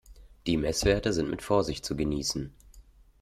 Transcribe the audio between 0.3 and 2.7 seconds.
Die Messwerte sind mit Vorsicht zu genießen.